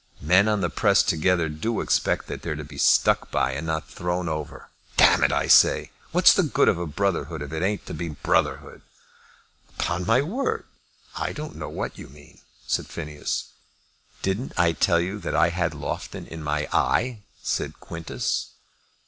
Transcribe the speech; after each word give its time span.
Men 0.19 0.47
on 0.47 0.61
the 0.61 0.71
press 0.71 1.03
together 1.03 1.47
do 1.47 1.79
expect 1.79 2.25
that 2.25 2.41
they're 2.41 2.55
to 2.55 2.63
be 2.63 2.79
stuck 2.79 3.29
by, 3.29 3.51
and 3.51 3.67
not 3.67 3.87
thrown 3.87 4.27
over. 4.27 4.71
Damn 4.97 5.23
it, 5.23 5.31
I 5.31 5.45
say; 5.45 5.91
what's 6.11 6.33
the 6.33 6.41
good 6.41 6.67
of 6.67 6.79
a 6.79 6.87
brotherhood 6.87 7.43
if 7.43 7.53
it 7.53 7.61
ain't 7.61 7.85
to 7.85 7.93
be 7.93 8.09
brotherhood?" 8.09 8.81
"Upon 9.77 10.07
my 10.07 10.23
word, 10.23 10.65
I 11.15 11.33
don't 11.33 11.55
know 11.55 11.69
what 11.69 11.99
you 11.99 12.09
mean," 12.09 12.39
said 12.65 12.87
Phineas. 12.87 13.49
"Didn't 14.23 14.53
I 14.57 14.71
tell 14.71 14.99
you 14.99 15.19
that 15.19 15.35
I 15.35 15.49
had 15.49 15.75
Loughton 15.75 16.25
in 16.25 16.41
my 16.41 16.65
heye?" 16.71 17.21
said 17.43 17.79
Quintus. 17.79 18.47